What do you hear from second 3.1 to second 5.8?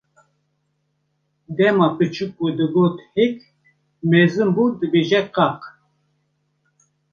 hêk, mezin bû dibêje qaq.